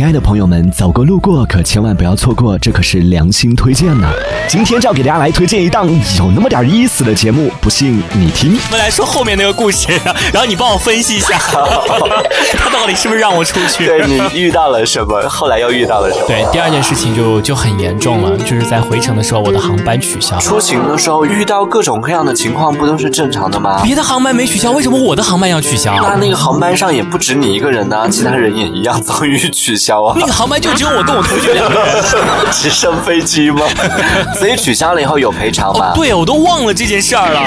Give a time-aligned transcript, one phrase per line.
[0.00, 4.08] 亲爱的朋友们，走过路过可千万不要错过，这可是良心推荐呢。
[4.48, 5.86] 今天就要给大家来推荐一档
[6.16, 8.58] 有那么点意思的节目，不信你听。
[8.68, 9.88] 我们来说后面那个故事，
[10.32, 11.36] 然后你帮我分析一下，
[12.56, 13.84] 他到底是不是让我出去？
[13.84, 15.28] 对你遇到了什么？
[15.28, 16.24] 后来又遇到了什么？
[16.26, 20.38] 对，第二件事情就就很严重了，就是在回程的时候，我的航班取消。
[20.38, 23.82] 出行的时候遇到各种各样的情况，不都是正常的吗？
[23.84, 25.94] 别的航班没取消，为什么我的航班要取消？
[26.00, 30.14] 那那个航班上也不止你一个人呐、其他人也一样遭遇取消啊。
[30.18, 31.86] 那个航班就只有我跟我同学两个人。
[32.52, 33.62] 直升飞机吗？
[34.38, 35.92] 所以取消了以后有赔偿吗？
[35.92, 37.40] 哦，对，我都忘了这件事儿了。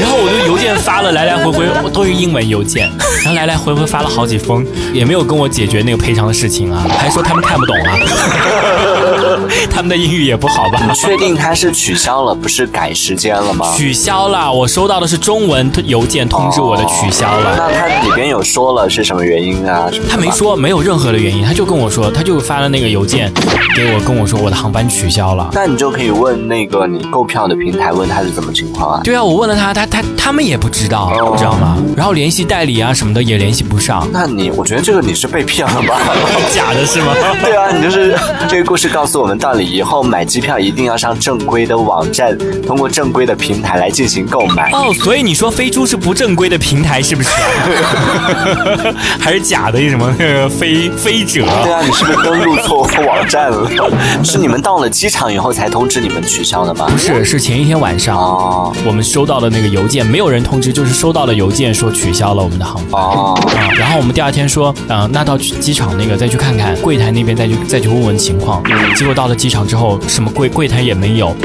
[0.00, 2.90] 然后我就邮件发了来来回回，都是英文邮件，
[3.24, 7.98] 然后来来回回发了好几封，也没有跟我解决那个赔偿的事情啊，还说他们看不懂啊，
[9.74, 10.80] 他们的英语也不好吧？
[10.86, 13.72] 你确定他是取消了，不是改时间了吗？
[13.76, 17.56] 取消了，我收到的是中文邮件通知我的取消了。
[17.56, 19.90] 那它里边有说了是什么原因啊？
[20.10, 20.30] 他没。
[20.34, 23.32] 说，没有任何的原因，他就跟我说，他就发了那个邮件
[23.76, 25.48] 给我，跟我说我的航班取消了。
[25.52, 29.00] 那你就可以问那个你购票的平台，问他是怎么情况啊？
[29.04, 31.78] 对啊，我问了他，他他他们也不知道，哦你知道吗？
[31.96, 36.00] 然后联系代理啊什么的也联系不上，那你，我觉得这个你是被骗了吧？
[36.52, 37.14] 假的是吗？
[37.40, 38.18] 对啊，你就是
[38.48, 44.70] 这个故事告诉我们道理，以后买机票一定要上正规的网站，通过正规的平台来进行购买。
[44.72, 47.30] 哦，所以你说飞猪是不正规的平台是不是？
[49.18, 51.44] 还是假的什么那个飞飞者？
[51.62, 53.70] 对啊，你是不是登录错网站了？
[54.24, 56.86] 是你们到了机场以后才通知你们取消的吗？
[56.90, 58.16] 不是，是前一天晚上。
[58.16, 63.00] 哦我们收到的那个邮件，没有人通知，就是收到了邮件说取消了我们的航班。
[63.00, 68.62] 哦，啊，然后我们第二天说，嗯、那到机场那个再去看看柜台那边再去再去问问情况。
[68.96, 71.36] 结果到了机场之后，什么柜柜台也没有，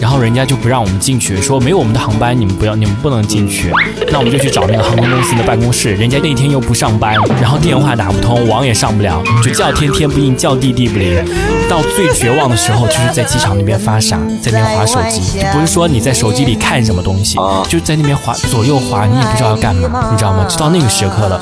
[0.00, 3.70] 然后人家就不让我们进去，说没有我们的航班，你们不要，你们不能进去。
[4.10, 11.22] 那我们就去找那个航空公司的办公室，人家那天又不上班，然后电话打不通，网也上不了，就叫天天不应，叫地地不灵。
[11.68, 20.44] 到最绝望的时候，就是在机场那边发傻，在那边划手机，就不是说你在手机里看什么东西，啊就在那边划左右划，你也不知道要干嘛，你知道吗？
[20.48, 21.40] 就到那个时刻了。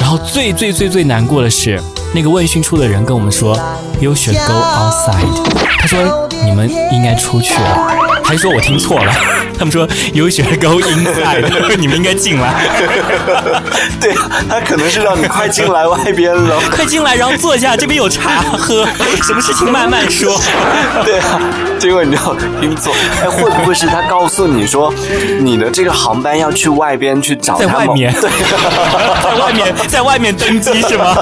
[0.00, 1.80] 然后最最最最难过的是，
[2.14, 3.56] 那个问讯处的人跟我们说
[3.98, 5.50] ，You should go outside。
[5.78, 9.12] 他说你们应该出去了，还说我听错了？
[9.62, 12.66] 他们说 You should go inside，你们应该进来，
[14.00, 16.58] 对啊，他可能是让你快进来外边了。
[16.74, 18.84] 快进来，然后坐下，这边有茶喝，
[19.22, 20.36] 什么事情慢慢说。
[21.06, 21.40] 对啊，
[21.78, 22.18] 结果你就
[22.60, 22.92] 听错。
[23.22, 24.92] 哎，会不会是他告诉你说，
[25.38, 27.54] 你的这个航班要去外边去找？
[27.54, 28.28] 在外面，对，
[29.22, 31.16] 在外面，在外面登机是吗？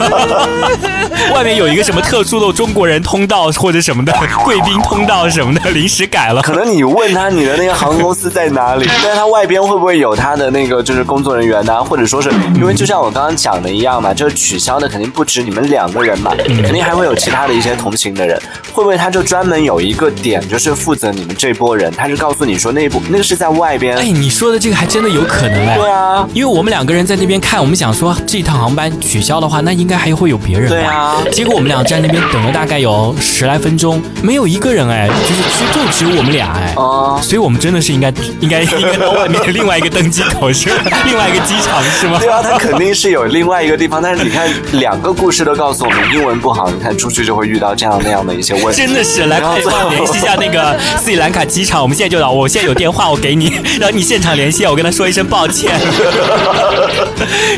[1.35, 4.13] 外面有一个什么特殊的中国人通道或者什么的
[4.43, 6.41] 贵宾通道什么的，临时改了。
[6.41, 16.71] 可能你问他你的那个航空公司在哪里，但是他外边会不会有他的那个就是工作人员呢、或者说是因为就像我刚刚讲的一样嘛，就是取消的肯定不止你们两个人嘛，嗯。
[16.71, 18.41] 肯定还会有其他的一些同行的人，
[18.73, 25.77] 会不会他就专门有一个点，就是负责你们这波人，他是告诉你说那一波那个是在外边，哎，你说的这个还真的有可能哎。
[25.77, 30.69] 对啊，因为我们两个人在那边看，我们想说这趟航班取消的话，那应该还会有别人。
[30.69, 31.17] 对啊。
[31.33, 35.43] 结果我们俩在那边等了大概有十来分钟，没有一个人哎，就是
[35.75, 36.73] 就就只有我们俩哎。
[36.77, 37.19] 哦。
[37.21, 40.99] 所以我们真的是应该应该应该到外面另外一个登机口是吧？
[41.05, 42.19] 另外一个机场是吗？
[42.21, 48.81] 对啊，他肯定是有另外一个地方，但是你看两个故事都告诉我们英文不好，你看出去就会遇到这样那样的一些问题。
[48.81, 55.79] 真的是，来，我联系一下那个斯里兰卡机场，我们现在就到，我现在有电话，我给你，然后你现场联系，我跟他说一声抱歉，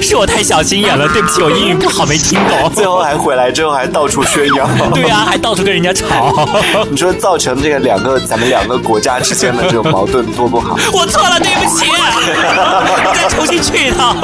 [0.00, 2.70] 是我太小心眼了，对不起，我英语不好，没听懂。
[2.74, 4.92] 最后还回来之后还到处宣扬。
[4.92, 6.48] 对啊，还到处跟人家吵，
[6.90, 10.76] 你说造成这个两个咱们两个国家之间的这种矛盾多不好？
[10.92, 14.16] 我错了，对不起，我 再重新去一趟，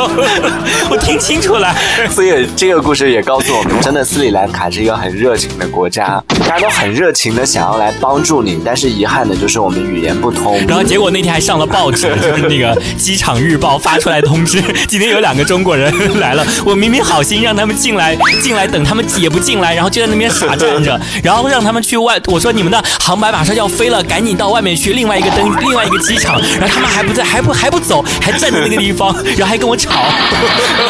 [0.91, 1.73] 我听清楚了。
[2.11, 10.59] 所以这个故事也告诉我们，真的斯里兰卡是一个很热情的国家，大家都很热情的想要来帮助你，但是遗憾的就是我们语言不通。
[10.67, 16.44] 然后结果那天还上了报纸，就是那个机场日报发出来通知，今天有两个中国人来了。
[16.64, 22.21] 我明明好心让他们进来，进来等他们也不进来，然后就在那边傻站着， 然后让他们去外。
[22.26, 26.40] 我说你们的航班马上要飞了，赶紧到外面去另外一个登另外一个机场。
[26.58, 29.90] 然后他们还不在，还不还不走，还站在那个地方，然后还跟我吵。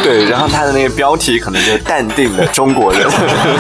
[0.03, 3.06] 对，然后他的那个标题可能就是淡定的中国人，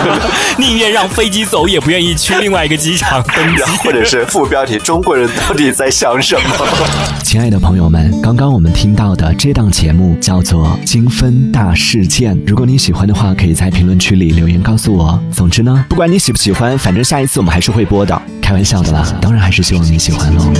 [0.58, 6.66] 宁愿让飞机走，也不愿意去另外一个机场登机或者是副标题中国人到底在想什么？
[7.24, 12.34] 亲爱的朋友们，刚刚我们听到的这档节目叫做《精分大事件》。
[12.46, 15.18] 如果你喜欢的话，可以在评论区里留言告诉我。
[15.34, 18.20] 总之呢，不管你喜不喜欢，反正下一次我们还是会播的。
[18.48, 20.50] 开玩笑的啦，当然还是希望你喜欢喽。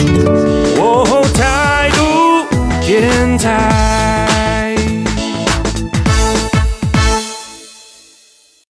[0.76, 2.46] 哦，态度
[2.82, 3.87] 天才。